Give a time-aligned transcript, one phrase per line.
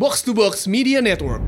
[0.00, 1.44] Box to Box Media Network.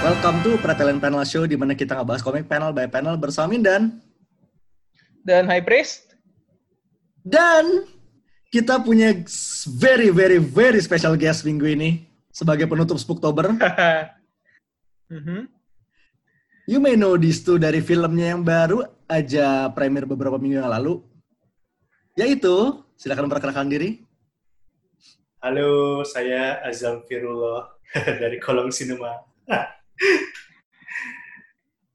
[0.00, 4.00] Welcome to Pretelin Panel Show di mana kita ngebahas komik panel by panel bersama Mindan.
[5.20, 6.16] Dan High Priest.
[7.20, 7.84] Dan
[8.48, 9.12] kita punya
[9.76, 13.52] very very very special guest minggu ini sebagai penutup Spooktober.
[15.12, 15.59] Mhm.
[16.70, 21.02] You may know these two dari filmnya yang baru aja premier beberapa minggu yang lalu.
[22.14, 24.06] Yaitu, silakan memperkenalkan diri.
[25.42, 27.74] Halo, saya Azam Firullah
[28.22, 29.18] dari Kolong Cinema.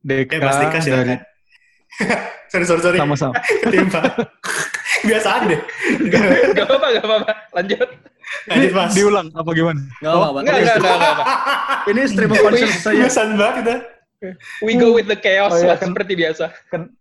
[0.04, 1.16] Deka Eh, Mas Dika dari
[2.52, 2.98] sorry, sorry, sorry.
[3.00, 3.40] sama-sama.
[3.64, 4.04] Ketimpa.
[5.08, 5.60] Biasaan deh.
[6.52, 7.32] Gak apa-apa, gak apa-apa.
[7.56, 7.88] Lanjut.
[8.52, 8.92] Lanjut, Mas.
[8.92, 9.80] Diulang apa gimana?
[10.04, 10.40] Gak apa-apa.
[10.44, 11.16] Enggak, Ini, enggak, enggak, enggak.
[11.16, 11.26] apa.
[11.88, 13.08] ini stream of conscious saya.
[13.08, 13.95] Biasaan banget kita.
[14.66, 16.46] We go with the chaos Oh, iya, lah, seperti biasa.
[16.72, 16.94] Ken-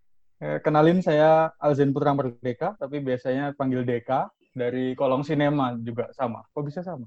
[0.42, 6.42] eh, kenalin saya Alzen Putra Merdeka, tapi biasanya panggil Deka dari Kolong Sinema juga sama.
[6.52, 7.06] Kok bisa sama?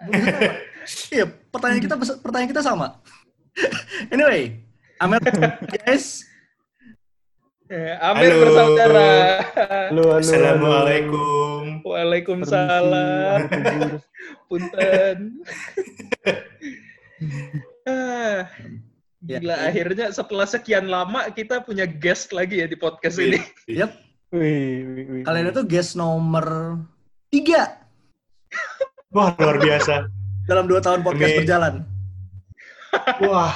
[1.12, 1.94] Iya, pertanyaan kita
[2.24, 3.04] pertanyaan kita sama.
[4.14, 4.64] anyway,
[4.96, 5.20] Amer
[5.68, 6.24] guys,
[7.70, 8.42] Eh, Amir Halo.
[8.42, 9.10] bersaudara.
[9.54, 10.18] Halo, halo.
[10.18, 11.86] Assalamualaikum.
[11.86, 13.46] Waalaikumsalam.
[14.50, 15.38] Punten.
[19.20, 19.68] ah, Ya, gila, ya.
[19.68, 23.36] akhirnya setelah sekian lama kita punya guest lagi ya di podcast ini.
[23.68, 23.92] yep,
[25.24, 26.78] kalian itu guest nomor
[27.28, 27.76] tiga
[29.12, 30.08] Wah, luar biasa.
[30.48, 31.74] dalam dua tahun podcast Ini- berjalan.
[33.22, 33.54] Wah,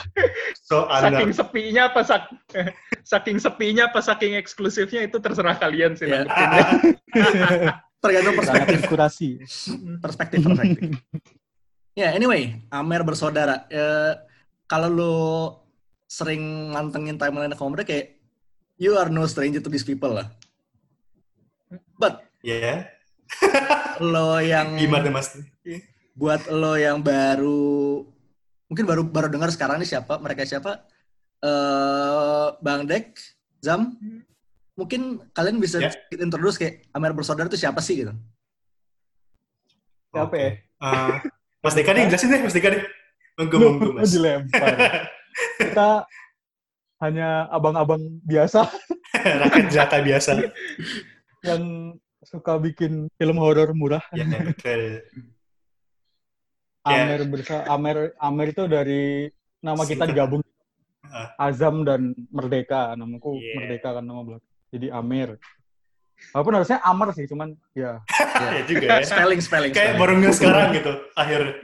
[0.63, 2.23] so Saking sepinya apa sak
[3.11, 6.07] saking sepinya apa saking eksklusifnya itu terserah kalian sih.
[6.07, 6.23] Ya.
[8.05, 8.79] Tergantung perspektif.
[8.79, 9.29] inspirasi.
[9.99, 10.87] perspektif perspektif.
[11.99, 13.67] ya anyway, Amer bersaudara.
[13.67, 14.13] Eh,
[14.65, 15.15] kalau lo
[16.09, 18.17] sering mantengin timeline komik kayak
[18.77, 20.29] you are no stranger to these people lah.
[21.97, 22.93] But Ya,
[24.05, 25.33] lo yang gimana Mas?
[26.13, 28.05] buat lo yang baru
[28.69, 30.85] mungkin baru baru dengar sekarang nih siapa mereka siapa
[31.41, 33.17] eh Bang Dek
[33.65, 33.97] Zam
[34.77, 35.89] mungkin kalian bisa Ya.
[35.89, 38.13] sedikit introduce kayak Amer bersaudara itu siapa sih gitu
[40.13, 40.39] Siapa Oke.
[40.39, 40.51] ya?
[40.85, 41.15] Eh,
[41.59, 42.83] Mas Deka nih, jelasin deh, Mas Deka nih.
[43.35, 43.59] Monggo,
[43.93, 44.11] Mas.
[44.11, 44.75] dilempar.
[45.59, 46.07] Kita
[46.99, 48.71] hanya abang-abang biasa
[49.43, 50.31] Rakyat jaka biasa.
[51.43, 51.63] yang
[52.21, 54.01] suka bikin film horor murah.
[54.11, 55.03] Ya, betul.
[56.85, 57.03] Ya.
[57.05, 59.29] Amer bersa Amer Amer itu dari
[59.59, 60.43] nama kita digabung
[61.05, 61.31] Ah.
[61.39, 63.55] Azam dan Merdeka namaku Yeah.
[63.61, 65.37] Merdeka kan nama belakang jadi Amer
[66.33, 68.03] walaupun harusnya Amar sih cuman ya
[68.35, 69.05] Ya juga ya.
[69.05, 70.01] spelling spelling, Kayak spelling.
[70.19, 71.55] baru sekarang gitu, akhirnya.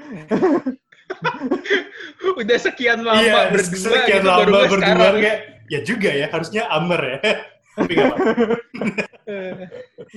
[2.41, 5.15] Udah sekian lama Iya, berdua sekian gitu, lama baru berdua sekarang.
[5.21, 5.39] kayak
[5.71, 7.19] ya juga ya, harusnya Amer ya.
[7.77, 7.95] Tapi.
[9.31, 9.63] Eh,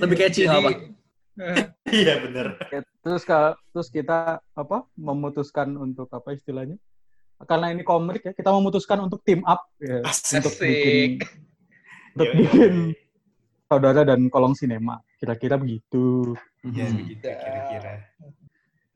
[0.02, 0.70] lebih catchy nggak apa
[1.86, 2.58] Iya bener.
[2.98, 3.22] terus
[3.70, 6.82] terus kita apa memutuskan untuk apa istilahnya
[7.46, 10.42] karena ini komik ya kita memutuskan untuk team up ya, Asik.
[10.42, 11.10] untuk bikin
[12.10, 12.74] untuk Yoi, bikin
[13.70, 16.34] saudara dan kolong sinema kira-kira begitu
[16.66, 17.92] Ya begitu kira-kira.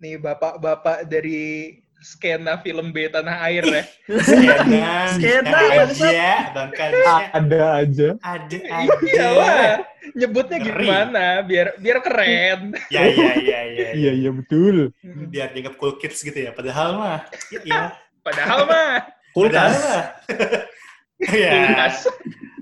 [0.02, 3.82] Nih bapak-bapak dari skena film B tanah air ya.
[4.22, 6.22] Skena, Skena, aja,
[6.54, 9.26] bang aja, ada aja ada Iya aja.
[9.34, 9.74] lah.
[10.14, 10.86] Nyebutnya Ngeri.
[10.86, 12.60] gimana biar biar keren.
[12.88, 13.88] Ya ya ya ya.
[13.92, 14.94] iya iya betul
[15.28, 16.50] Biar dianggap cool kids gitu ya.
[16.54, 17.18] Padahal mah,
[17.66, 17.92] iya.
[18.24, 19.04] Padahal mah
[19.34, 20.04] Padahal kulkas mah.
[21.18, 22.06] Ya, kulkas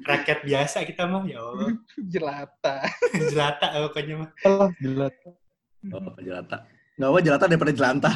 [0.09, 1.77] rakyat biasa kita mah ya Allah.
[2.13, 2.77] jelata.
[3.13, 4.31] Jelata pokoknya mah.
[4.49, 5.09] Allah gila
[5.93, 8.15] oh, jelata nggak apa jelata daripada jelantah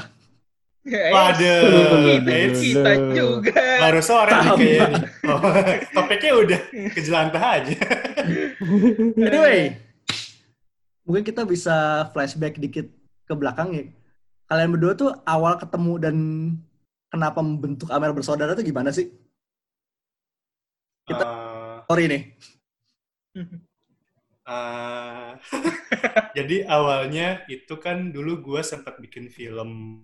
[0.80, 3.52] Waduh, Kita, juga.
[3.84, 4.80] baru sore nih.
[5.28, 5.36] Oh,
[5.96, 6.60] topiknya udah
[6.96, 7.76] kejelantah aja.
[9.28, 9.76] anyway
[11.04, 12.86] mungkin kita bisa flashback dikit
[13.26, 13.84] ke belakang ya
[14.46, 16.16] kalian berdua tuh awal ketemu dan
[17.10, 19.10] kenapa membentuk Amer bersaudara tuh gimana sih
[21.04, 22.22] Kita- Eh, story nih
[24.50, 25.30] Eh,
[26.34, 30.03] jadi awalnya itu kan dulu gue sempat bikin film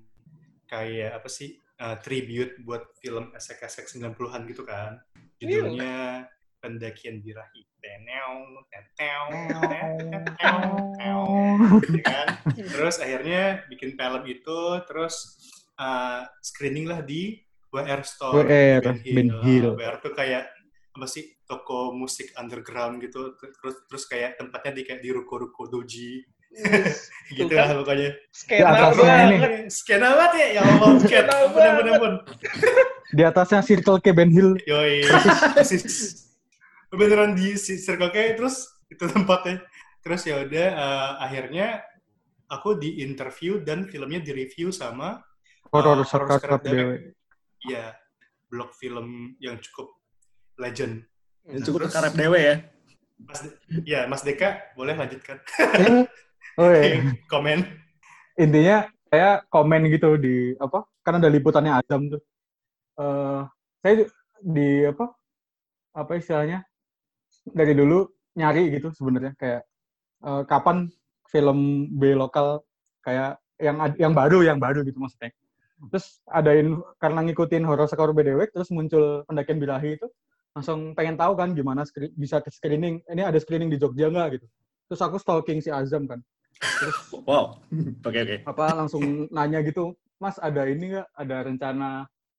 [0.66, 5.00] kayak apa sih eh, tribute buat film esek-esek 90-an gitu kan.
[5.38, 6.26] Judulnya
[6.60, 7.62] Pendakian Birahi.
[7.78, 9.24] Teneu, teteu,
[9.62, 11.22] teteu, teteu,
[11.86, 12.26] gitu kan.
[12.50, 14.58] Terus akhirnya bikin film itu,
[14.90, 15.38] terus
[15.78, 17.38] eh, screening lah di
[17.70, 18.42] WR Store.
[18.42, 19.78] WR, Ben Ben Hill.
[19.78, 20.50] WR tuh kayak
[20.96, 26.24] apa sih toko musik underground gitu terus terus kayak tempatnya di kayak di ruko-ruko doji
[27.28, 27.68] gitu kan.
[27.68, 29.26] lah pokoknya Skena banget.
[29.26, 29.38] ini.
[29.68, 32.14] skena banget ya ya Allah skena ampun ampun
[33.06, 34.58] Di atasnya Circle K Ben Hill.
[34.66, 35.06] Yoi,
[35.54, 36.26] persis.
[36.90, 39.62] Beneran di Circle K terus itu tempatnya.
[40.02, 41.66] Terus ya udah eh, akhirnya
[42.46, 45.18] aku di interview dan filmnya di review sama
[45.70, 46.96] horor Sekat sekarang Dewe.
[47.62, 47.94] ya
[48.46, 49.90] blog film yang cukup
[50.58, 51.02] legend.
[51.46, 52.56] Yang cukup Terus- ke karep dewe ya.
[53.16, 55.40] Mas De- ya Mas Deka boleh lanjutkan
[56.56, 57.02] Oh iya.
[57.28, 57.66] komen.
[58.36, 62.22] intinya saya komen gitu di apa kan ada liputannya Azam tuh.
[63.00, 63.42] Eh
[63.80, 63.94] saya
[64.42, 65.12] di apa
[65.96, 66.60] apa istilahnya
[67.48, 68.04] dari dulu
[68.36, 69.62] nyari gitu sebenarnya kayak
[70.26, 70.92] eh, kapan
[71.30, 72.60] film B lokal
[73.00, 75.32] kayak yang yang baru yang baru gitu maksudnya.
[75.92, 80.08] Terus adain karena ngikutin horor skor BDW terus muncul pendakian birahi itu
[80.56, 81.84] langsung pengen tahu kan gimana
[82.16, 84.40] bisa ke screening ini ada screening di Jogja nggak?
[84.40, 84.46] gitu.
[84.88, 86.20] Terus aku stalking si Azam kan
[87.22, 87.60] Wow.
[88.00, 88.36] Oke oke.
[88.44, 91.90] apa langsung nanya gitu mas ada ini nggak ada rencana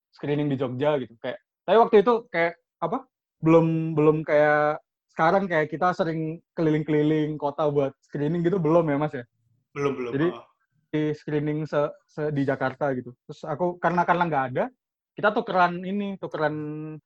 [0.10, 3.06] screening di Jogja gitu kayak tapi waktu itu kayak apa
[3.40, 9.14] belum belum kayak sekarang kayak kita sering keliling-keliling kota buat screening gitu belum ya mas
[9.14, 9.26] ya
[9.72, 10.12] Belum belum.
[10.12, 10.46] Jadi- oh.
[10.88, 11.78] di screening se,
[12.08, 14.66] se- di Jakarta gitu terus aku karena karena nggak ada
[15.14, 16.56] kita tukeran ini tukeran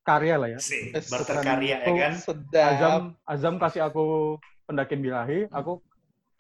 [0.02, 2.14] karya lah ya Sih, Yes, barter karya ya kan.
[2.14, 2.70] Sedap.
[2.70, 5.82] Azam Azam kasih aku pendakian birahi aku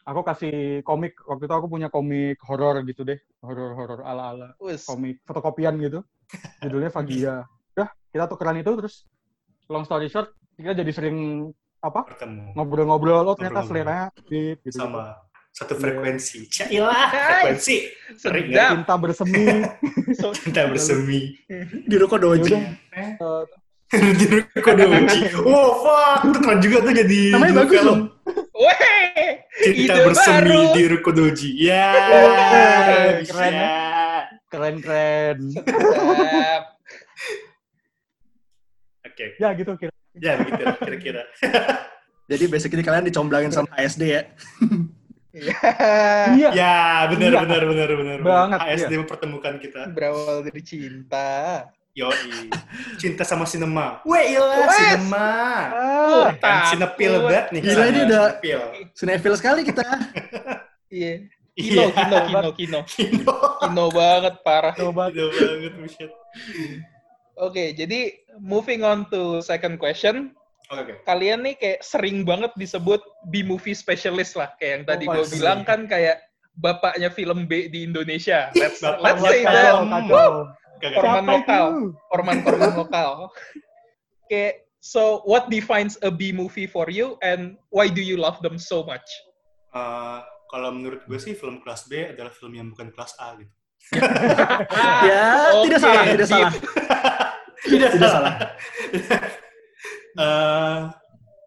[0.01, 4.47] aku kasih komik waktu itu aku punya komik horor gitu deh horor horor ala ala
[4.57, 4.85] Wes.
[4.85, 6.01] komik fotokopian gitu
[6.59, 7.35] judulnya Vagia
[7.73, 9.05] udah kita tukeran itu terus
[9.67, 11.49] long story short kita jadi sering
[11.81, 14.77] apa Bertemu ngobrol-ngobrol oh ternyata seleranya gitu, gitu.
[14.77, 15.17] sama
[15.51, 15.81] satu Iya.
[15.83, 16.39] frekuensi.
[16.47, 17.75] Cailah frekuensi.
[18.15, 18.71] Sering Sedap.
[18.71, 19.43] cinta bersemi
[20.47, 21.19] Kita bersemi.
[21.91, 22.55] Di ruko doji.
[22.95, 23.11] Eh,
[24.15, 25.19] di Ruko Doji.
[25.43, 27.87] Oh fuck, keren juga tuh jadi Namanya bagus film.
[27.91, 27.97] loh.
[28.51, 29.41] Weh,
[29.73, 30.73] ide bersemi baru.
[30.75, 31.49] di Ruko Doji.
[31.57, 33.33] Ya, Keren, bisa.
[33.33, 33.55] keren
[34.51, 35.39] keren keren.
[39.01, 41.21] Oke, ya gitu kira ya begitu lah kira-kira.
[42.31, 44.21] Jadi basically kalian dicomblangin sama HSD ya.
[45.31, 45.57] Iya.
[46.35, 46.75] iya Ya,
[47.07, 47.39] benar Iya.
[47.43, 48.17] benar benar benar.
[48.19, 48.99] Banget, HSD iya.
[48.99, 49.81] mempertemukan kita.
[49.91, 51.29] Berawal dari cinta.
[51.91, 52.47] Yoi.
[52.95, 53.99] Cinta sama sinema.
[54.07, 54.71] Weh, ilah Wes.
[54.95, 55.31] sinema.
[55.75, 57.61] Oh, Kan sinepil banget nih.
[57.61, 58.31] Gila, ini udah-
[58.95, 59.33] sinepil.
[59.35, 59.83] Sekali kita.
[60.91, 61.23] Iya.
[61.55, 61.95] Kino, Iya.
[61.95, 62.79] kino, kino, kino.
[62.99, 63.35] Kino.
[63.63, 64.75] Kino banget, parah.
[64.75, 65.31] Kino banget,
[65.71, 66.11] bullshit.
[67.33, 70.35] Oke, jadi moving on to second question.
[70.67, 70.93] Oke, oke.
[71.03, 74.51] Kalian nih kayak sering banget disebut B-movie specialist lah.
[74.55, 76.19] Kayak yang tadi Oh, gue bilang kan kayak
[76.53, 78.51] bapaknya film B di Indonesia.
[78.51, 79.71] Let's, let's say that.
[79.71, 80.31] kacau kacau.
[80.81, 81.65] Orman lokal.
[82.09, 83.29] Orman-orman lokal.
[84.27, 88.81] Kayak, so what defines a B-movie for you and why do you love them so
[88.81, 89.05] much?
[89.71, 90.19] Eh,
[90.51, 93.53] kalau menurut gue sih film kelas B adalah film yang bukan kelas A gitu.
[95.09, 96.51] Ya, Oke, tidak salah, tidak salah.
[97.65, 98.33] Tidak salah.
[100.11, 100.79] Eh,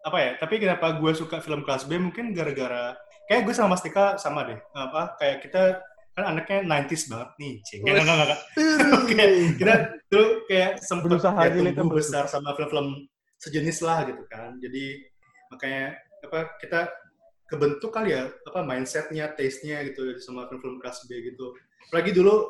[0.01, 0.31] apa ya?
[0.41, 2.01] Tapi kenapa gue suka film kelas B?
[2.01, 2.97] Mungkin gara-gara
[3.29, 4.57] kayak gue sama Mas Tika sama deh.
[4.73, 5.85] Apa kayak kita
[6.15, 7.79] kan anaknya 90s banget nih, cing.
[7.83, 8.41] Enggak, enggak, enggak, enggak.
[9.03, 9.23] Oke,
[9.59, 9.73] kita
[10.07, 12.87] dulu kayak sempat Berusaha ya, tumbuh besar sama film-film
[13.43, 14.55] sejenis lah gitu kan.
[14.63, 15.03] Jadi
[15.51, 16.87] makanya apa kita
[17.51, 21.51] kebentuk kali ya apa mindsetnya, taste-nya gitu sama film-film kelas B gitu.
[21.91, 22.47] Apalagi dulu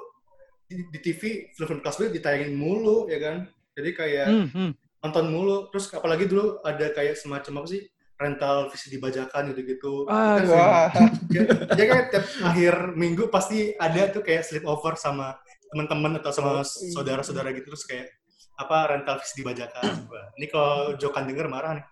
[0.69, 3.35] di, di TV film-film kelas B ditayangin mulu ya kan.
[3.75, 4.71] Jadi kayak Hmm, hmm.
[5.01, 5.73] nonton mulu.
[5.73, 7.81] Terus apalagi dulu ada kayak semacam apa sih
[8.15, 10.07] rental VCD bajakan gitu-gitu.
[10.07, 10.87] Ah, Kan Wah,
[11.27, 15.35] ya, ya kayak tiap akhir minggu pasti ada tuh kayak sleepover sama
[15.67, 18.07] teman-teman atau sama saudara-saudara gitu terus kayak
[18.55, 20.07] apa rental VCD bajakan.
[20.33, 21.85] Ini kalau Jokan denger marah nih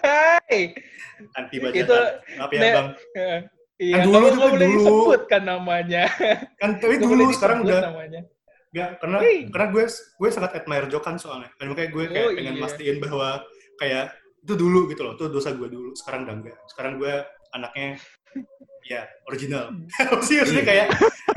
[0.00, 0.62] hai.
[1.34, 1.78] anti bajakan.
[1.78, 1.96] Itu
[2.36, 2.88] Maaf ya ne- bang.
[3.80, 4.76] Iya, Kan dulu kan boleh dulu.
[4.76, 6.04] disebut kan namanya.
[6.60, 8.20] Kan tapi dulu sekarang udah namanya.
[8.70, 9.38] Enggak, karena Hei.
[9.48, 11.48] karena gue gue sangat admire Jokan soalnya.
[11.56, 12.60] Dan makanya gue kayak Oh, pengen iya.
[12.60, 13.28] mastiin bahwa
[13.80, 14.04] kayak
[14.40, 15.92] itu dulu gitu loh, itu dosa gue dulu.
[15.92, 16.56] Sekarang udah enggak.
[16.66, 17.12] Sekarang gue
[17.52, 18.00] anaknya
[18.86, 19.74] ya original.
[20.00, 20.86] apa sih maksudnya kayak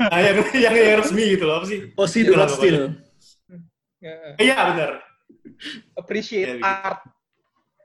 [0.08, 1.78] ah, yang, yang yang resmi gitu loh, apa sih?
[1.94, 2.76] Oh, si Itulah do not steal.
[4.00, 4.90] Ya, Iya benar.
[5.96, 6.64] Appreciate Ya, gitu.
[6.64, 7.00] art.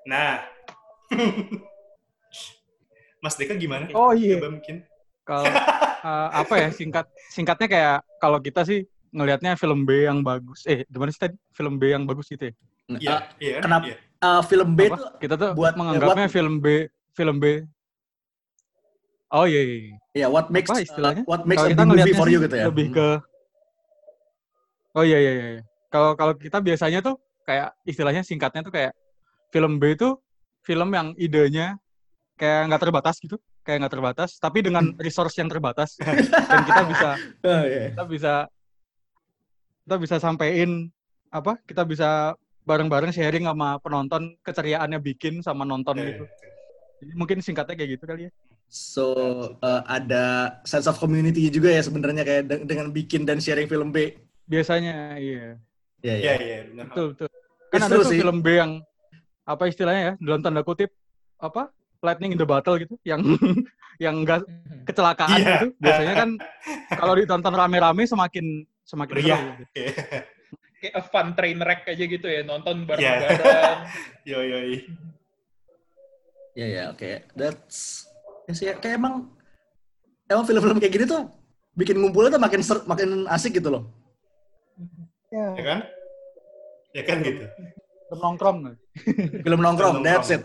[0.08, 0.44] Nah.
[3.20, 3.92] Mas Deka gimana?
[3.92, 4.40] Oh iya.
[4.40, 4.84] Coba mungkin.
[5.28, 5.44] Kalau
[6.08, 10.64] eh, apa ya singkat singkatnya kayak kalau kita sih ngelihatnya film B yang bagus.
[10.64, 11.36] Eh, gimana sih tadi?
[11.52, 12.54] Film B yang bagus gitu ya?
[12.90, 13.58] Iya, iya.
[13.60, 13.98] kenapa- Iya.
[14.20, 14.94] Uh, film B Apa?
[14.94, 17.64] itu Kita tuh buat- menganggapnya film B, film B.
[19.30, 19.76] Oh iya, iya.
[19.80, 19.98] iya.
[20.12, 21.24] ya what makes Apa istilahnya?
[21.24, 22.66] uh, what makes a big movie for you gitu ya.
[22.68, 22.96] lebih Hmm.
[22.98, 23.08] ke
[24.92, 25.48] Oh iya iya iya.
[25.56, 25.64] iya.
[25.88, 28.92] Kalau kalau kita biasanya tuh kayak istilahnya singkatnya tuh kayak
[29.50, 30.18] film B itu
[30.60, 31.78] film yang idenya
[32.36, 37.10] kayak nggak terbatas gitu, kayak nggak terbatas, tapi dengan resource yang terbatas dan kita bisa
[37.48, 37.94] Oh, iya.
[37.94, 38.34] kita bisa
[39.86, 40.90] kita bisa sampein
[41.30, 41.56] apa?
[41.64, 42.34] Kita bisa
[42.70, 46.24] bareng-bareng sharing sama penonton keceriaannya bikin sama nonton Iya, gitu.
[47.00, 48.32] Jadi mungkin singkatnya kayak gitu kali ya.
[48.70, 49.06] So
[49.60, 50.26] uh, ada
[50.62, 54.14] sense of community juga ya sebenarnya kayak de- dengan bikin dan sharing film B.
[54.46, 55.58] Biasanya iya.
[56.00, 56.86] Iya Iya, iya, benar.
[56.88, 57.28] Betul, betul.
[57.70, 58.20] Kan It's ada tuh sih.
[58.22, 58.72] film B yang
[59.44, 60.14] apa istilahnya ya?
[60.22, 60.94] Dalam tanda kutip
[61.36, 61.74] apa?
[62.00, 63.20] Lightning in the battle gitu, yang
[64.04, 64.46] yang enggak
[64.86, 65.44] kecelakaan Iya.
[65.58, 65.68] gitu.
[65.82, 66.30] Biasanya kan
[67.02, 68.46] kalau ditonton rame-rame semakin
[68.86, 69.40] semakin Meriah.
[69.42, 69.70] seru gitu.
[70.80, 73.20] Kayak a fun train wreck aja gitu ya, nonton Iya.
[73.20, 73.80] bareng-bareng.
[74.24, 74.78] Yo, yo, yo.
[76.56, 77.10] Iya ya, oke.
[77.36, 78.08] That's
[78.48, 79.30] ya sih kayak emang
[80.26, 81.30] emang film-film kayak gini tuh
[81.74, 83.84] bikin ngumpulnya tuh makin ser- makin asik gitu loh.
[85.30, 85.80] Ya kan?
[86.92, 87.46] Ya kan gitu.
[88.10, 88.58] Film nongkrong.
[89.46, 90.44] Film nongkrong, that's it.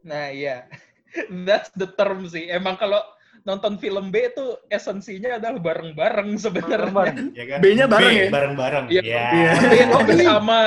[0.00, 0.68] Nah, iya.
[1.48, 2.46] That's the term sih.
[2.46, 3.00] Emang kalau
[3.48, 6.92] nonton film B itu esensinya adalah bareng-bareng sebenarnya.
[6.92, 7.16] Bareng-bareng.
[7.32, 7.58] Ya kan?
[7.64, 8.28] B-nya bareng B, ya?
[8.28, 8.84] Bareng-bareng.
[8.92, 9.00] Iya.
[9.00, 9.24] Ya.
[9.32, 9.50] Iya.
[9.56, 10.58] B itu bersama.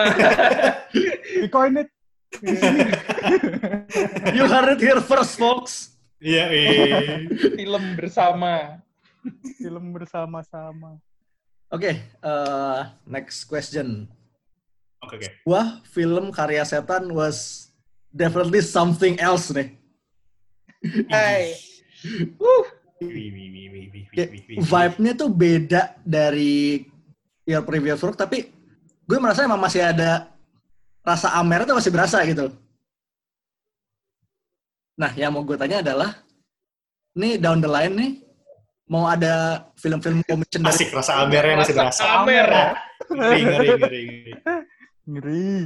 [1.37, 1.89] We coin it.
[4.33, 5.93] You heard it here first, folks.
[6.17, 6.77] Iya, iya.
[7.53, 8.81] film bersama.
[9.61, 10.97] Film bersama-sama.
[11.69, 14.09] Oke, eh, next question.
[15.05, 15.29] Oke, oke.
[15.45, 17.69] Wah, film karya setan was
[18.09, 19.75] definitely something else nih.
[21.13, 21.70] Hai.
[22.37, 22.63] Uh,
[23.01, 24.65] Wih, wih, wih, wih, wih, Kayak wih, wih, wih.
[24.69, 26.85] vibe-nya tuh beda dari
[27.49, 28.53] your previous work, tapi
[29.09, 30.29] gue merasa emang masih ada
[31.01, 32.53] rasa Amer tuh masih berasa gitu.
[35.01, 36.13] Nah, yang mau gue tanya adalah,
[37.17, 38.11] nih down the line nih,
[38.85, 42.03] mau ada film-film commission dari Asik, rasa amernya masih Rasa berasa.
[42.21, 42.47] Amer.
[43.09, 44.31] Ngeri, ngeri, ngeri, ngeri.
[45.09, 45.57] Ngeri.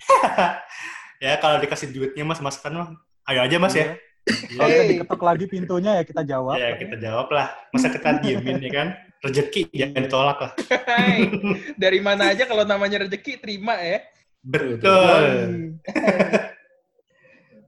[1.22, 2.90] ya, kalau dikasih duitnya mas, mas kan mah.
[3.30, 3.94] Ayo aja mas ya.
[4.30, 4.74] Kalau Hey.
[4.74, 6.56] kita diketok lagi pintunya ya kita jawab.
[6.56, 7.48] Ya, kita jawab lah.
[7.74, 8.88] Masa kita diemin ya kan?
[9.20, 10.52] Rezeki jangan ditolak lah.
[10.88, 11.28] hai.
[11.76, 14.00] Dari mana aja kalau namanya rezeki terima ya.
[14.40, 15.76] Betul.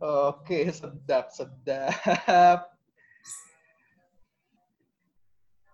[0.03, 2.67] Oke, sedap, sedap.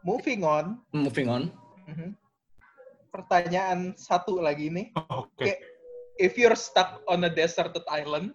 [0.02, 0.80] Moving on.
[0.94, 1.52] moving on.
[1.88, 2.12] Mhm.
[3.08, 4.92] Pertanyaan satu lagi nih.
[5.10, 5.58] Oke.
[6.18, 8.34] If you're stuck on a deserted island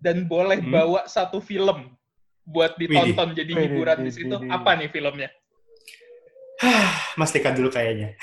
[0.00, 0.72] dan boleh Hmm.
[0.72, 1.92] bawa satu film
[2.42, 4.50] buat ditonton jadi Widih, hiburan di widih, situ, widih.
[4.50, 5.28] apa nih filmnya?
[7.20, 8.16] Mas Tika dulu kayaknya.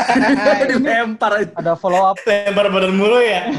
[0.68, 1.48] Dilempar.
[1.54, 3.48] Ada follow up, Lebar badan mulu ya.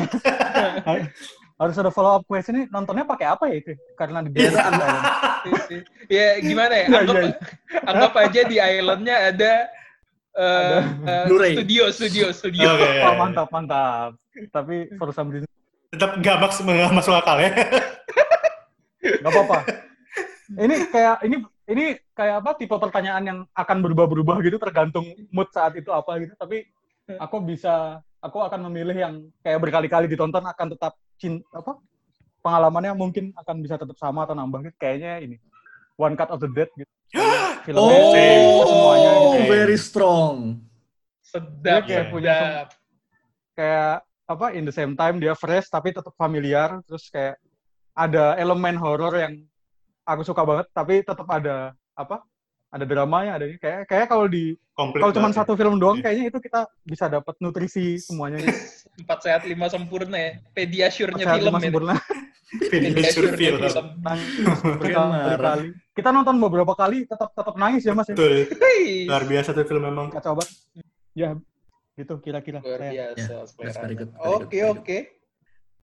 [1.62, 3.78] harus ada follow up question ini nontonnya pakai apa ya itu?
[3.94, 4.82] Karena di island.
[6.10, 6.86] ya gimana ya?
[6.90, 7.80] Iya, Anggap, iya, iya.
[7.86, 9.54] anggap aja di islandnya ada,
[10.34, 11.54] eh, eh, Blu-ray.
[11.54, 12.66] studio, studio, studio.
[12.68, 12.90] Oke.
[13.06, 14.18] Oh, mantap, mantap.
[14.50, 15.46] Tapi for some reason
[15.92, 17.52] Tetap gak masuk, nggak masuk akal ya.
[19.22, 19.58] nggak apa-apa.
[20.52, 21.36] Ini kayak ini
[21.68, 26.34] ini kayak apa tipe pertanyaan yang akan berubah-berubah gitu tergantung mood saat itu apa gitu.
[26.36, 26.64] Tapi
[27.18, 31.76] aku bisa aku akan memilih yang kayak berkali-kali ditonton akan tetap cin apa
[32.42, 34.76] pengalamannya mungkin akan bisa tetap sama atau nambah gitu.
[34.80, 35.36] Kayaknya ini
[35.96, 36.92] One Cut of the Dead gitu.
[37.68, 39.40] Filmnya Oh, semuanya gitu.
[39.46, 40.60] very strong.
[41.22, 42.68] Sedap, Dia kayak punya sedap.
[43.54, 43.96] kayak
[44.32, 47.36] apa in the same time dia fresh tapi tetap familiar terus kayak
[47.92, 49.34] ada elemen horor yang
[50.02, 52.24] aku suka banget tapi tetap ada apa
[52.68, 55.36] ada dramanya ada ini kayak kayak kalau di Komplit kalau cuma ya.
[55.38, 56.04] satu film doang Iya.
[56.08, 58.40] kayaknya itu kita bisa dapat nutrisi semuanya.
[58.96, 60.32] Empat sehat lima sempurna ya.
[60.56, 61.66] Pediasure-nya Sehat film lima ini.
[61.68, 61.94] sempurna
[62.72, 63.60] Finisher film.
[64.00, 65.28] marah.
[65.30, 68.16] berkali kita nonton beberapa kali tetap tetap nangis ya mas ya.
[68.16, 70.08] Luar biasa tuh film memang.
[70.10, 70.56] kacau banget
[71.12, 71.36] ya
[72.02, 73.46] gitu kira-kira Luar biasa.
[73.62, 74.98] Ya, Oke, oke.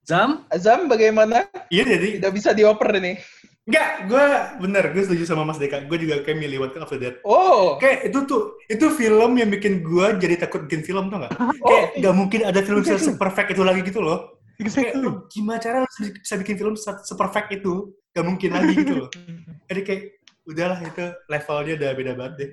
[0.09, 1.45] Zam, Azam bagaimana?
[1.69, 3.21] Iya jadi Tidak bisa dioper ini.
[3.69, 4.27] Enggak, gue
[4.65, 5.85] bener, gue setuju sama Mas Deka.
[5.85, 7.21] Gue juga kayak milih of the Dead.
[7.21, 11.37] Oh, Kayak itu tuh, itu film yang bikin gue jadi takut bikin film tuh nggak?
[11.61, 14.41] Kayak nggak mungkin ada film se perfect itu lagi gitu loh.
[14.57, 15.05] Kayak Exactly.
[15.05, 17.93] lu gimana cara bisa bikin film se- se-perfect itu?
[18.17, 19.09] Gak mungkin lagi gitu loh.
[19.69, 20.03] Jadi kayak
[20.49, 22.51] udahlah itu levelnya udah beda banget deh.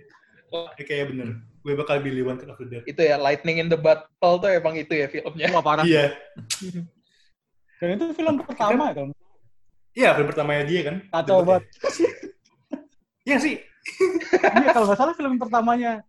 [0.51, 1.29] Jadi kayak bener,
[1.65, 2.84] gue bakal pilih One Cut of the Dead.
[2.86, 4.05] itu ya Lightning in the Battle
[4.38, 5.50] tuh emang itu ya filmnya.
[5.50, 5.81] Wah parah.
[5.81, 6.13] Iya,
[7.75, 9.10] Dan itu film pertama ya kalau
[9.91, 10.95] iya film pertamanya dia kan.
[11.12, 11.63] kacau banget.
[13.25, 13.57] Iya sih.
[14.38, 16.05] Iya kalau nggak salah film pertamanya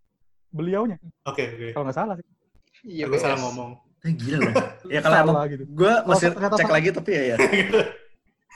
[0.51, 1.01] beliaunya.
[1.25, 1.67] Oke, oke.
[1.73, 2.27] Kalau nggak salah sih.
[2.85, 3.81] Iya, Gue salah ngomong.
[4.05, 4.53] eh, gila loh.
[4.93, 5.65] Ya kalau emang Salah gitu.
[5.65, 7.37] gue masih ternyata cek lagi tapi ya ya.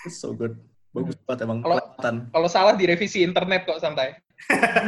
[0.04, 0.60] It's so good.
[0.92, 1.64] Bagus banget emang.
[1.64, 4.20] Kalau salah direvisi internet kok santai.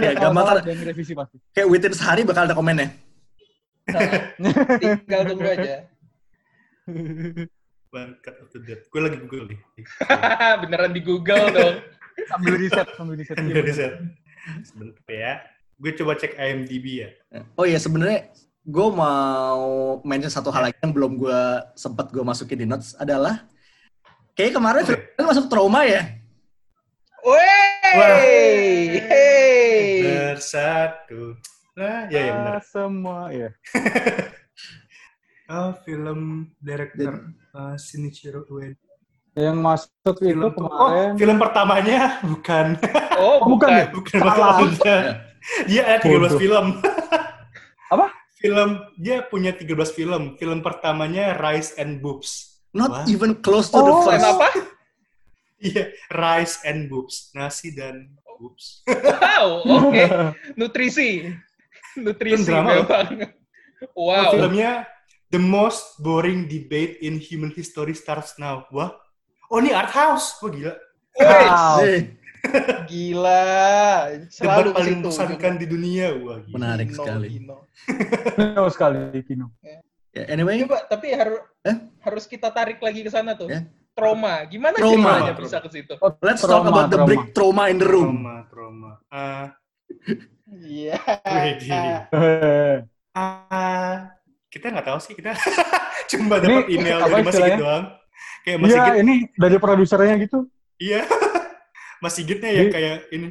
[0.02, 0.56] Ya, salah kan.
[0.64, 1.36] ada yang revisi pasti.
[1.52, 2.88] Kayak within sehari bakal ada komennya.
[4.78, 5.86] Tinggal tunggu aja.
[7.92, 8.80] Dead.
[8.88, 9.58] Gue lagi Google nih.
[10.64, 11.76] Beneran di Google dong.
[12.28, 13.36] sambil riset, sambil riset.
[13.36, 13.68] Iya, Udah bener.
[13.68, 13.92] riset.
[14.64, 15.34] Sebentar ya.
[15.82, 17.08] gue coba cek IMDb ya.
[17.58, 18.30] Oh iya sebenarnya
[18.62, 21.40] gue mau mention satu hal lagi yang belum gue
[21.74, 23.42] sempat gue masukin di notes adalah
[24.38, 24.94] kayak kemarin Oke.
[25.18, 26.21] film masuk trauma ya.
[27.22, 27.92] Wah.
[27.92, 30.02] Wey, hey.
[30.02, 31.36] Bersatu.
[31.72, 32.56] Nah, ya ya benar.
[32.58, 33.50] Ah, semua ya.
[35.52, 38.72] Oh, film director uh, Shinichiro Ueda.
[39.36, 42.00] Yang masuk itu Film kemarin Oh, film pertamanya
[42.32, 42.66] bukan.
[43.20, 43.68] Oh, Oh, bukan bukan.
[43.68, 43.84] ya?
[43.92, 44.56] bukan Salah.
[44.64, 45.02] bukan.
[45.68, 46.40] Dia ada 13 Bodoh.
[46.40, 46.66] film.
[47.92, 48.06] Apa?
[48.40, 50.22] Film dia punya 13 film.
[50.40, 52.64] Film pertamanya Rise and Boobs.
[52.72, 53.04] Not Wah.
[53.04, 54.24] even close to the Oh, first.
[54.24, 54.48] Film apa?
[55.62, 57.30] Iya, Rice and Boobs.
[57.32, 58.82] Nasi dan boobs.
[58.84, 60.04] Wow, oke.
[60.58, 61.30] Nutrisi.
[61.94, 63.30] Nutrisi Film drama, memang.
[63.94, 64.30] Oh, Wow.
[64.34, 64.86] filmnya
[65.28, 68.66] The Most Boring Debate in Human History Starts Now.
[68.70, 68.94] Wah.
[69.46, 70.34] Oh, ini art house.
[70.38, 70.72] Wah, gila.
[71.14, 71.78] Wow.
[72.86, 73.42] Gila.
[74.18, 76.10] Debat Selalu ke paling membosankan di dunia.
[76.18, 76.54] Wah, gila.
[76.58, 77.26] Menarik Kino, sekali.
[77.30, 77.56] Kino.
[78.34, 79.46] Kino sekali Kino.
[80.12, 81.76] ya, anyway, Coba, tapi harus Eh?
[82.02, 83.46] harus kita tarik lagi ke sana tuh.
[83.48, 83.62] Ya.
[83.92, 84.34] Trauma.
[84.48, 84.96] Gimana Trauma.
[85.20, 85.44] ceritanya Trauma.
[85.44, 85.94] bisa ke situ?
[86.00, 87.10] Oh, let's trauma, talk about the trauma.
[87.10, 88.08] big trauma in the room.
[88.16, 88.90] Trauma, trauma.
[89.08, 89.46] Ah,
[90.52, 90.96] Iya.
[91.24, 91.72] Widih.
[92.12, 92.76] Eh,
[93.12, 94.12] ah,
[94.48, 95.32] kita nggak tahu sih kita
[96.12, 97.84] cuma dapat email apa dari Mas Sigit doang.
[98.42, 100.38] Kayak Mas Iya, Sigit, ini dari produsernya gitu.
[100.76, 101.00] iya.
[102.04, 103.28] Mas Sigitnya ya kayak ini.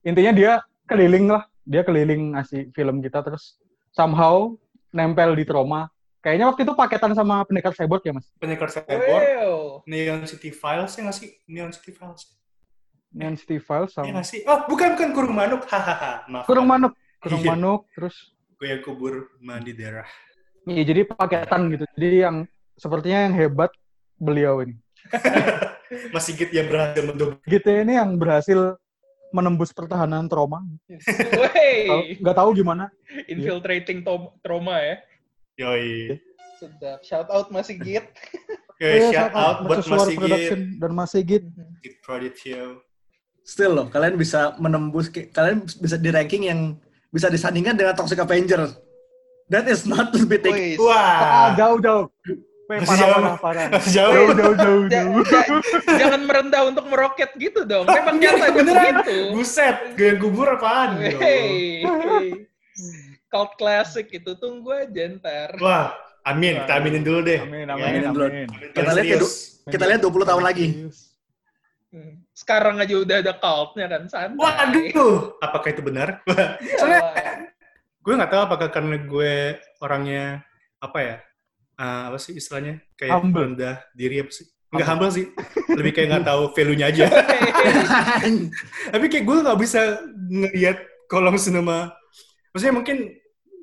[0.00, 0.52] Intinya dia
[0.86, 1.44] keliling lah.
[1.68, 3.60] Dia keliling ngasih film kita terus
[3.92, 4.56] somehow
[4.88, 5.92] nempel di trauma.
[6.18, 8.26] Kayaknya waktu itu paketan sama pendekar cyborg ya, Mas?
[8.42, 9.86] Pendekar cyborg, Wow.
[9.86, 11.30] Neon City Files ya nggak sih?
[11.46, 12.22] Neon City Files.
[13.14, 14.40] Neon City Files Iya sama nggak sih?
[14.44, 15.62] Oh, bukan, bukan Kurung Manuk.
[15.64, 16.44] Hahaha, maaf.
[16.44, 16.92] Kurung Manuk.
[17.22, 17.54] Kurung Iya.
[17.54, 20.10] Manuk, terus Gue yang kubur mandi darah.
[20.66, 21.86] Iya, jadi paketan gitu.
[21.94, 22.36] Jadi yang
[22.74, 23.70] sepertinya yang hebat
[24.18, 24.74] beliau ini.
[26.12, 27.38] Mas Sigit yang berhasil mendobrak.
[27.46, 28.74] Gitu ini yang berhasil
[29.30, 30.66] menembus pertahanan trauma.
[30.90, 32.18] Wey.
[32.18, 32.90] Nggak tahu gimana.
[33.30, 34.98] Infiltrating to- trauma ya.
[35.58, 36.14] Yoi.
[36.56, 36.98] Sedap.
[37.02, 38.06] Shout out Mas Sigit.
[38.80, 40.16] Yoi, Iya, shout out buat Mas Sigit.
[40.16, 41.42] Production dan Mas Sigit.
[41.50, 42.82] Sigit Pradityo.
[43.42, 46.60] Still loh, kalian bisa menembus, kalian bisa di ranking yang
[47.08, 48.68] bisa disandingkan dengan Toxic Avenger.
[49.48, 50.76] That is not to be taken.
[50.76, 52.04] Wih, Ah, Wah, jauh jauh.
[52.68, 53.16] Weh, Masih parah, jauh.
[53.16, 53.66] parah, parah.
[53.72, 54.12] masih jauh.
[54.12, 55.22] Jauh, jauh, jauh, Ja- jauh.
[55.24, 57.88] ja- jangan merendah untuk meroket gitu dong.
[57.88, 58.94] Memang nyata Beneran.
[59.00, 59.16] begitu.
[59.32, 61.00] Buset, gue yang kubur apaan?
[61.00, 61.80] Hey.
[63.28, 65.52] Cult classic itu tunggu aja ntar.
[65.60, 65.92] Wah,
[66.24, 66.64] amin.
[66.64, 67.38] Kita aminin dulu deh.
[67.44, 68.24] Amin, Ya, amin, Aminin dulu.
[68.24, 68.48] amin.
[68.48, 69.18] Amin, Kita lihat ya.
[69.68, 70.66] Kita lihat 20 tahun lagi.
[71.88, 72.24] Hmm.
[72.32, 74.36] Sekarang aja udah ada cultnya kan santai.
[74.36, 76.20] Waduh, apakah itu benar?
[76.80, 77.14] Soalnya Wah.
[78.00, 79.32] gue nggak tahu apakah karena gue
[79.80, 80.24] orangnya
[80.80, 81.16] apa ya?
[81.76, 82.80] Ah, apa sih istilahnya?
[82.96, 83.44] Kayak Humble.
[83.56, 84.46] rendah diri apa sih?
[84.68, 85.26] Nggak humble sih.
[85.72, 87.06] Lebih kayak nggak tahu value-nya aja.
[88.92, 89.80] Tapi kayak gue nggak bisa
[90.28, 90.76] ngelihat
[91.08, 91.92] kolong sinema.
[92.52, 93.16] Maksudnya mungkin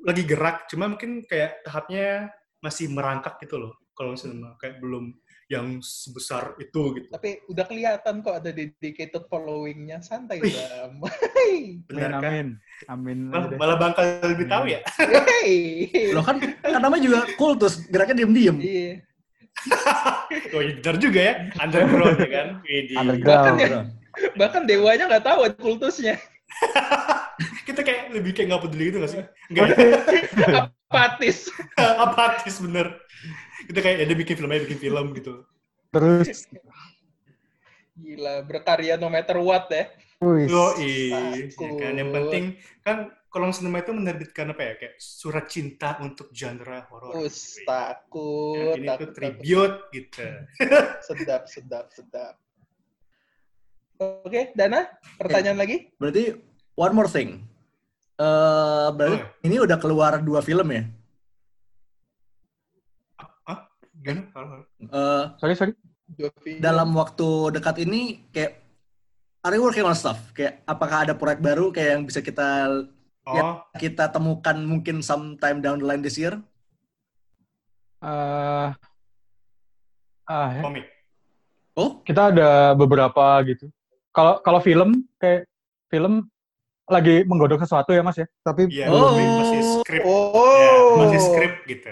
[0.06, 2.30] lagi gerak, cuma mungkin kayak tahapnya
[2.62, 3.74] masih merangkak gitu loh.
[3.90, 5.10] Kolong sinema kayak belum
[5.46, 7.06] yang sebesar itu gitu.
[7.10, 10.02] Tapi udah kelihatan kok ada dedicated following-nya.
[10.02, 10.52] Santai, Wih.
[10.52, 11.00] Bam.
[11.06, 12.20] Amin, Benar kan?
[12.20, 12.48] amin.
[12.90, 13.18] Amin.
[13.30, 13.56] Deh.
[13.56, 14.82] malah bakal lebih tahu ya.
[14.98, 16.10] Hey.
[16.10, 18.56] Loh kan, kan namanya juga kultus, geraknya diem-diem.
[18.62, 18.92] Iya.
[20.52, 21.34] Oh iya benar juga ya.
[21.62, 22.46] Underground ya kan.
[22.98, 23.24] Underground.
[23.24, 23.86] Bahkan ya-
[24.40, 26.16] Bahkan dewanya nggak tahu ada kultusnya.
[27.68, 29.22] Kita kayak lebih kayak nggak peduli gitu nggak sih?
[29.52, 29.76] Nggak ya?
[30.86, 31.38] Apatis.
[32.04, 32.86] Apatis bener.
[33.66, 35.44] Kita kayak ya dia bikin film aja bikin film gitu.
[35.90, 36.46] Terus,
[37.96, 39.88] Gila, berkarya no matter what ya.
[40.20, 40.48] wih.
[40.48, 40.92] Yoi.
[41.12, 41.80] Ya Takut.
[41.80, 41.92] kan?
[41.96, 42.44] Yang penting
[42.84, 42.96] kan
[43.32, 44.72] kolong sinema itu menerbitkan apa ya?
[44.76, 47.24] Kayak surat cinta untuk genre horor.
[47.24, 48.76] Us, takut.
[48.76, 49.16] Ya, ini tuh takut, takut.
[49.16, 50.26] tribute gitu.
[51.04, 52.34] Sedap, sedap, sedap.
[53.96, 54.84] Oke, Dana,
[55.16, 55.88] pertanyaan lagi?
[55.96, 56.36] Berarti,
[56.76, 57.42] one more thing.
[58.16, 59.28] Eh berarti Oh.
[59.44, 60.84] ini udah keluar dua film ya?
[63.96, 64.22] Gimana?
[64.78, 65.72] Eh, Sorry, sorry.
[66.62, 68.62] Dalam waktu dekat ini, kayak,
[69.42, 70.30] are you working on stuff?
[70.30, 72.70] Kayak, apakah ada proyek baru kayak yang bisa kita
[73.26, 73.42] Ya.
[73.42, 76.38] Oh, kita temukan mungkin sometime down the line this year?
[77.98, 78.68] Eh,
[80.30, 80.62] ah, ya.
[80.62, 80.86] komik.
[81.74, 83.66] Oh, kita ada beberapa gitu.
[84.14, 85.50] Kalau kalau film kayak
[85.90, 86.30] film
[86.86, 89.10] lagi menggodok sesuatu ya Mas ya, tapi Iya, Oh.
[89.10, 90.02] masih- masih skrip.
[90.02, 90.94] Ya, Oh.
[91.00, 91.90] masih skrip gitu.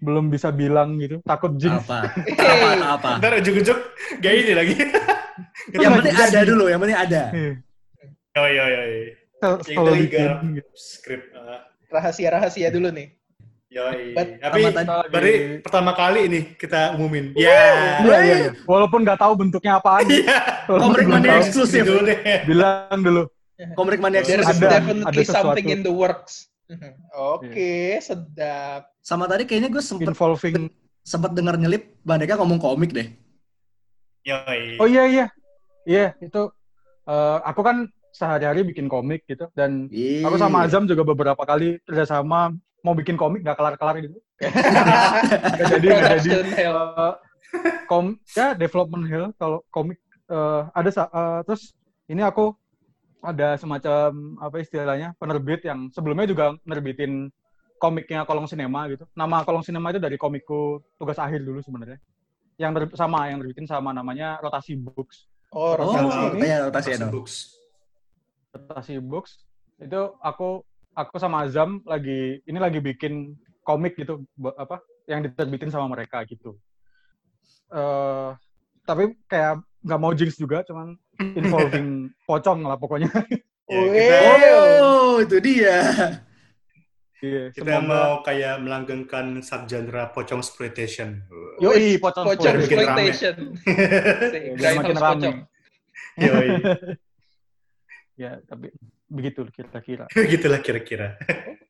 [0.00, 1.20] belum bisa bilang gitu.
[1.22, 1.76] Takut jinx.
[1.84, 2.08] apa?
[2.32, 2.68] Apa?
[2.96, 3.10] apa?
[3.20, 3.78] Ntar ujuk-ujuk
[4.16, 4.74] gak ini lagi.
[5.76, 7.22] Yang penting ada dulu, yang penting ada.
[7.30, 7.52] Iya.
[8.32, 8.64] Oh Ya,
[9.60, 10.70] selalu lagi bikin garap gitu.
[10.72, 11.22] skrip.
[11.32, 13.12] uh, Rahasia-rahasia dulu nih.
[13.68, 14.16] Yoi.
[14.16, 14.60] But- Tapi
[15.60, 17.36] pertama kali ini kita umumin.
[17.36, 18.00] Ya.
[18.00, 18.50] Iya, iya, iya.
[18.64, 20.08] Walaupun nggak tahu bentuknya apaan,
[20.66, 21.84] belum Mania tahu, eksklusif.
[21.84, 22.18] Dulu deh.
[22.44, 23.22] bilang dulu.
[23.78, 24.76] Komik Maniacs There's Ada, 2.
[24.80, 25.76] definitely ada something sesuatu.
[25.76, 26.48] in the works.
[27.34, 28.94] Oke, sedap.
[29.02, 30.70] Sama tadi kayaknya gue sempet Involving
[31.02, 33.10] sempet denger nyelip Bang Deka ngomong komik deh.
[34.24, 34.78] Yoi.
[34.78, 35.26] Oh iya iya.
[35.88, 36.42] Iya, itu
[37.08, 39.86] eh, aku kan sehari-hari bikin komik gitu dan
[40.26, 44.18] aku sama Azam juga beberapa kali kerjasama mau bikin komik gak kelar-kelar gitu.
[45.60, 46.48] Gak jadi, gak jadi.
[47.84, 49.98] Kom ya development hell kalau komik
[50.30, 51.74] eh, ada eh, terus
[52.08, 52.56] ini aku
[53.20, 54.08] ada semacam
[54.40, 57.28] apa istilahnya penerbit yang sebelumnya juga nerbitin
[57.76, 62.00] komiknya kolong sinema gitu nama kolong sinema itu dari komikku tugas akhir dulu sebenarnya
[62.56, 66.38] yang ter- sama yang nerbitin sama namanya rotasi books Oh, Oh, rotasi.
[66.38, 66.46] ini.
[66.46, 67.10] iya rotasi Rotasi.
[67.10, 67.34] Books.
[68.50, 69.32] rotasi books
[69.78, 74.22] itu aku aku sama Azam lagi ini lagi bikin komik gitu
[74.54, 76.54] apa yang diterbitin sama mereka gitu
[77.70, 78.30] eh
[78.82, 81.88] tapi kayak nggak mau jinx juga cuman involving
[82.24, 83.10] pocong lah pokoknya
[83.70, 83.94] Ya, Wih.
[83.94, 84.18] kita,
[84.82, 85.78] Oh, itu dia.
[87.22, 91.22] Iya, kita semoga- mau kayak melanggengkan subgenre pocong exploitation.
[91.62, 93.54] Yoi, pocong Pocong exploitation.
[93.62, 95.06] Biar Grindhouse makin rame.
[95.14, 95.36] pocong.
[96.18, 96.48] Yoi.
[98.26, 98.74] ya tapi
[99.06, 100.04] begitu kira-kira
[100.34, 101.14] Gitulah kira-kira.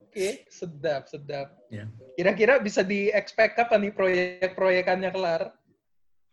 [0.01, 1.53] Oke, sedap, sedap.
[1.69, 1.85] Ya.
[2.17, 5.53] Kira-kira bisa di-expect kapan nih proyek-proyekannya kelar?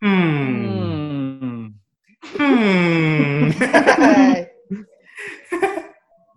[0.00, 0.16] Hmm.
[0.16, 0.57] hmm.
[2.38, 3.50] Hmm.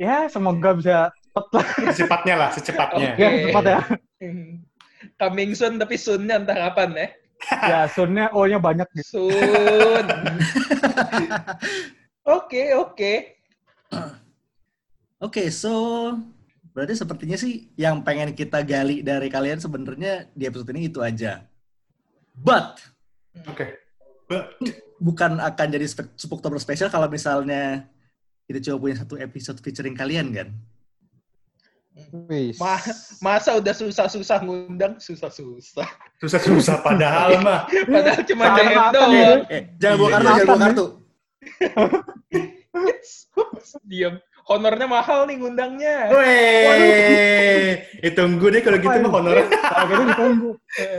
[0.01, 3.09] Ya semoga bisa cepet lah Secepatnya lah, secepatnya.
[3.13, 3.21] Oke.
[3.21, 3.79] ya cepat ya
[4.21, 4.61] Hmm.
[5.17, 7.07] Coming soon, tapi soon-nya entah kapan ya.
[7.73, 10.05] ya soonnya oh nya banyak gitu Soon.
[12.21, 13.13] Oke, oke.
[15.25, 15.73] Oke, so
[16.69, 21.41] berarti sepertinya sih yang pengen kita gali dari kalian sebenarnya di episode ini itu aja.
[22.37, 22.77] But
[23.49, 23.73] Oke.
[23.73, 23.80] But,
[25.01, 27.89] bukan akan jadi Spooktober special kalau misalnya
[28.45, 30.49] kita coba punya satu episode featuring kalian kan?
[32.55, 32.79] Ma-
[33.19, 35.87] masa udah susah-susah ngundang, susah-susah.
[36.23, 37.67] susah-susah padahal mah.
[37.67, 39.11] Padahal cuma DM doang.
[39.11, 39.31] ya.
[39.51, 40.31] Eh, jangan bawa Iya, kartu, iya.
[40.31, 40.85] jangan bawa Makan, kartu.
[43.83, 44.13] Diam.
[44.41, 45.97] Honornya mahal nih ngundangnya.
[46.11, 49.35] Weh, eh, tunggu deh kalau gitu mah honor.
[49.47, 50.49] kalau gitu ditunggu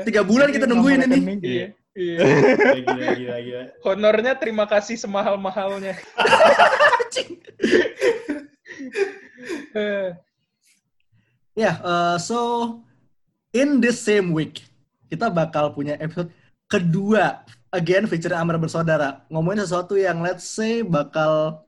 [0.06, 1.18] Tiga bulan kita nungguin ini.
[1.42, 1.66] Iya.
[1.92, 2.24] Iya.
[2.80, 3.62] Gila, gila, gila.
[3.84, 5.96] Honornya terima kasih semahal-mahalnya.
[9.76, 10.10] Eh,
[11.52, 12.80] Ya, eh, so
[13.52, 14.64] in this same week
[15.12, 16.32] kita bakal punya episode
[16.64, 21.60] kedua again featuring Amar bersaudara ngomongin sesuatu yang let's say bakal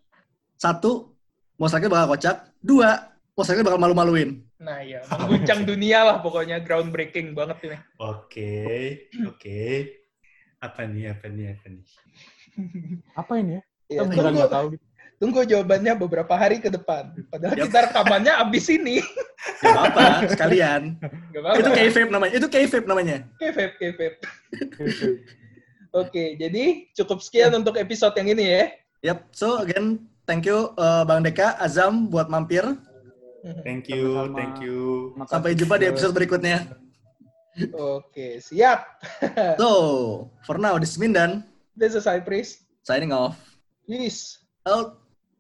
[0.57, 1.13] satu
[1.61, 4.41] mostly bakal kocak, dua mostly bakal malu-maluin.
[4.57, 7.79] Nah ya, mengguncang dunia lah pokoknya groundbreaking banget ini.
[8.01, 8.65] Oke,
[9.29, 10.04] oke.
[10.65, 11.85] Apa nih, apa nih, apa nih?
[13.19, 14.67] apa ini ya Ya, beneran tunggu, nggak tahu
[15.21, 17.13] tunggu jawabannya beberapa hari ke depan.
[17.33, 19.01] Padahal kita rekamannya abis ini.
[19.61, 20.83] Gak apa-apa, sekalian.
[21.33, 21.59] Gak apa-apa.
[21.61, 22.33] Itu K-vape namanya.
[22.37, 23.17] Itu K-vape namanya.
[23.41, 24.15] Kevep, kevep.
[25.95, 28.65] Oke, jadi cukup sekian untuk episode yang ini ya.
[29.13, 29.19] Yep.
[29.33, 32.65] So again, thank you eh, Bang Deka, Azam buat mampir.
[33.65, 34.37] Thank you, Sama-sama.
[34.41, 34.79] thank you.
[35.29, 36.84] Sampai jumpa di episode berikutnya.
[37.75, 38.99] Oke, siap.
[39.61, 41.47] So, for now, this is Mindan.
[41.77, 42.67] This is Cypress.
[42.83, 43.39] Signing off.
[43.87, 44.43] Peace.
[44.67, 45.04] Out.